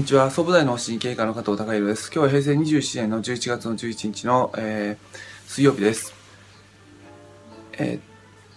[0.00, 0.30] こんにちは。
[0.30, 2.10] 総武大の神経科の加藤孝弘です。
[2.10, 6.14] 今日は平成27年の11月の11日の、えー、水曜日です。
[7.74, 8.00] えー、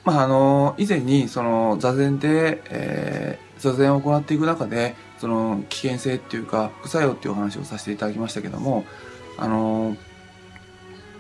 [0.06, 8.86] まあ、あの、以前に、その、座禅で、えー、座禅を行っていく中で、その、危険性っていうか、副作用っていうお話をさせていただきましたけども、
[9.38, 9.98] あの、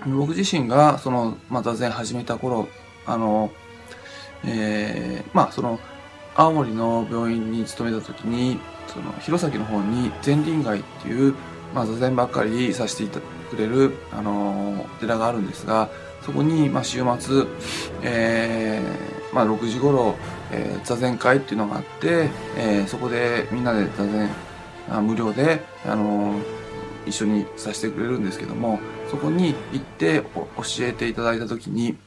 [0.05, 2.69] 僕自身が、その、まあ、座禅始めた頃、
[3.05, 3.51] あの、
[4.45, 5.81] えー、まあ、その、
[6.35, 11.35] 青森の病院に勤めた時に、その弘前の方に禅林街っていう、
[11.73, 13.19] まあ、座禅ばっかりさせていた
[13.53, 15.89] くれる、あのー、寺があるんですが
[16.21, 17.45] そこに、まあ、週末、
[18.01, 20.15] えーまあ、6時頃、
[20.51, 24.29] えー、座禅会っていうのがあって、えー、そこでみんなで座禅
[24.89, 26.43] あ無料で、あのー、
[27.05, 30.23] 一緒にさせてくれるんですけどもそこに行って
[30.57, 31.97] 教えていただいた時に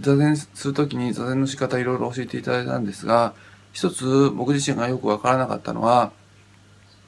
[0.00, 3.34] 座禅する時に座禅の仕方いろいろ教えていただいたんですが
[3.72, 6.12] 一つ僕自身がよくわからなかったのは、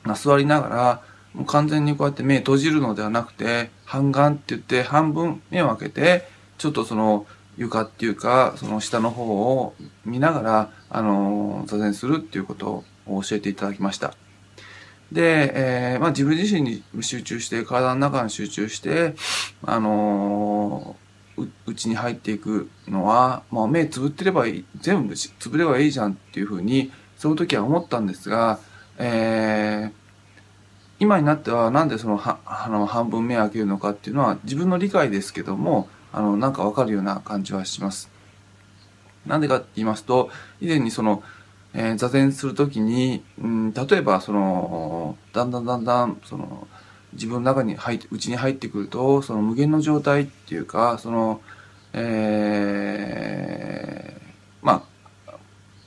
[0.04, 1.02] まあ、座りながら、
[1.34, 14.14] もう完全にこうやって目閉じるのではなくて、半眼って言って半分目を開けて、ちょっとその床っていうか、その下の方を見ながら、あの、座禅するっていうことを教えていただきました。
[15.12, 19.14] で、えー、まあ自分自身に集中して、体の中に集中して、
[19.64, 20.96] あの
[21.66, 28.58] うちに入っていくのは、まあ、目つぶってればいい、全部つぶればいいじゃんっていうふうに、その時は思ったんですが、
[28.98, 29.92] えー、
[31.00, 38.10] 今になってはなんでそのはあの半分目を開けるのかっていうのは自分の理解ですけども、あの、なんかわかるような感じはします。
[39.26, 41.22] なんでかって言いますと、以前にその、
[41.72, 46.66] えー、座禅するときに、うん、例えばその、だんだんだんだん、その、
[47.12, 51.40] 自分の中に入って、うちに入ってくると、その無限の状態っていうか、その、
[51.92, 54.20] えー、
[54.62, 54.84] ま
[55.26, 55.34] あ、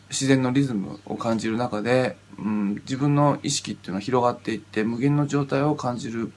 [0.09, 6.31] 自然のリズムを感じる中で、うん、自分の意識っていうのは広がっていって、無限の状態を感じる、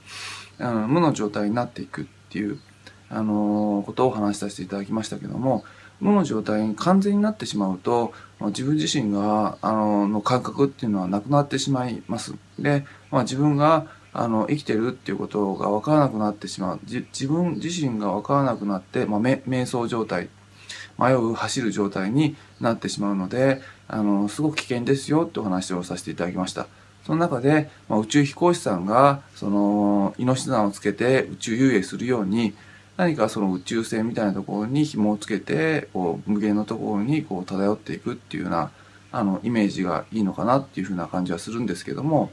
[0.59, 2.59] うん、無の状態になっていくっていう、
[3.09, 5.63] あのー、ことを話しさせていただきましたけども、
[5.99, 12.35] 無の状態に完全になってしまうと、まあ、自分自身が、あの、の感覚っていうのはなくなってしまいます。
[12.59, 16.79] で、まあ、自分が、あの、生きてるっていうことが分からなくなってしまう。
[16.85, 20.29] 自分自身が分からなくなって、まあ、瞑想状態、
[20.97, 26.67] 迷う、走る状態になってしまうので、あの、すごく危険ですよってお話をさせていただきました。
[27.05, 32.53] その中で、まあ、宇宙飛行士さんが、その、命綱をつけて宇宙遊泳するように、
[32.97, 38.71] 何かその宇宙船みたいなところに紐をつけて、こう、無限のところにこう漂っていくっていうような、
[39.11, 42.31] あの、イメージがいいのかなっていうふうな感じはするんですけども、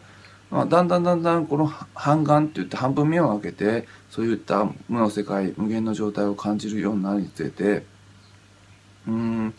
[0.55, 7.85] まあ、だんだんだんだんこの半眼って言って半分目を開けてそういった無の世界無限の状態を感じるようになるにつれて
[9.09, 9.55] うん、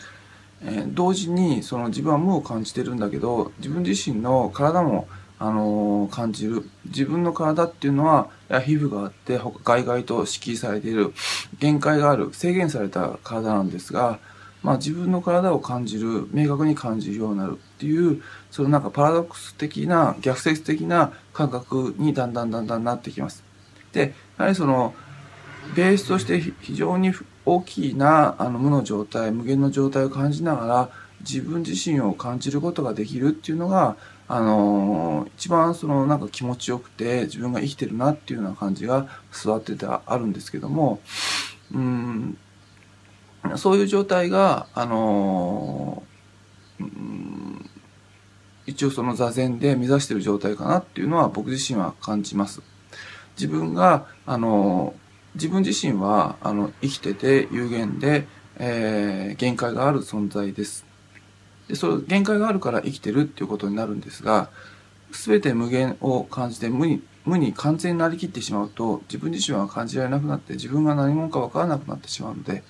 [0.63, 6.63] えー、同時にその自分は無を感じてるんだけど自分自身の体もあのー、感じる。
[6.85, 11.13] 自分の体っていうのは皮膚があって外々と敷居されている
[11.59, 14.19] 限界がある制限された体なんですが
[14.65, 23.43] まあ、自分の体を感じる明確に感じるようになるっていうそのなんかパラドックス的な逆説的な感覚にだんだんだんだんなってきます。
[23.93, 24.95] でやはりその
[25.75, 27.13] ベースとして非常に
[27.45, 30.89] 大きなあの無の状態無限の状態を感じながら
[31.19, 33.97] 自分自身を感じることができるっていうのが
[34.27, 40.99] あの一番そのなんか気持ちよくて自分が生きてるなっていうような感じが座っててあるんですけども
[41.71, 42.37] うん
[43.57, 46.85] そういう状態が、あのー、
[48.67, 52.61] 一応その座禅で目指してる状態かなっていうのは僕自身は感じます。
[53.37, 60.85] 自分が、あのー、自分自身は、あの、生きてて有限で、えー、限界がある存在です。
[61.67, 64.49] で、その限界があるから生きてるっていうことになるんですが、
[65.11, 72.63] すべて無限を感じて無に、無に完全になりきってしまうと、自分自身は感じられなくなって、自分が何者かわからなくなってしまうので、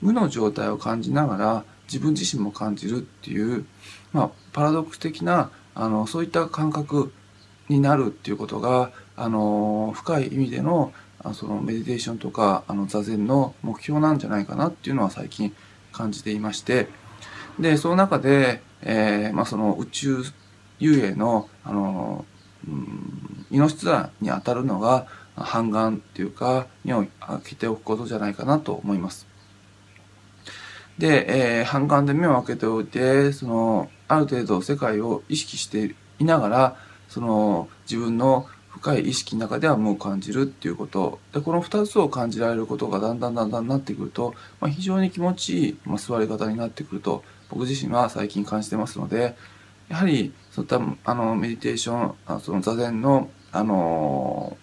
[0.00, 3.64] 無の状態を感じながら自分自身も感じるっていう、
[4.12, 7.12] まあ、パラドックス的なあのそういった感覚
[7.68, 15.54] になるっていうことがあの深い意味でのあそのメディテーションとかあの座禅の目標なんじゃないかなっていうのは最近
[15.92, 16.88] 感じていまして
[17.58, 20.22] でその中で、えーまあ、その宇宙
[20.78, 22.24] 遊泳のあの、
[22.68, 25.06] うん、命綱に当たるのが
[25.36, 29.27] 半眼っていうか目を開けておくことじゃないかなと思います。
[30.98, 36.76] で、えー、半眼で目を開けておいて、その、ある程度世界を意識していながら、
[37.08, 41.20] その、自分の深い意識の中では無を感じるっていうこと。
[41.32, 49.36] で、この二つを感じられることがだんだんだんだんなってくると、まあ、非常に気持ちいい、まあ、座り方になってくると、僕自身は最近感じてますので、
[49.88, 54.56] やはりそういったあのメディテーションあその座禅のあの、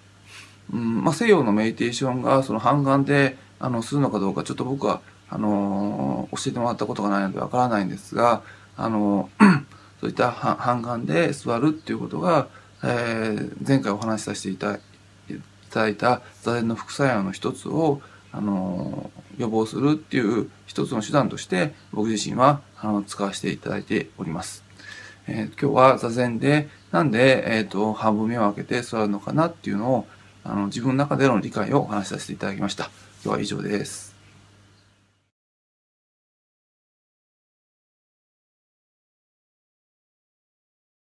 [0.71, 8.41] うんまあ、西洋のメディテーションがその半眼であのするのかどうかちょっと僕はあの教えてもらったことがないのでわからないんですが
[8.77, 9.29] あの
[10.01, 12.47] そういった半眼で座るっていうことが、
[12.83, 14.79] えー、前回お話しさせていた
[15.71, 18.01] だいた座禅の副作用の一つを
[18.31, 24.63] あの予防するっていう一つの手段として僕自身はあの使わせていただいております。
[25.27, 30.07] えー、今日は座禅でなんで、えーと、半分目を開けて座るのかなっていうのを
[30.43, 32.91] あの自分の中での理解をお話しさせていただきました。
[33.23, 34.14] 今日は以上です。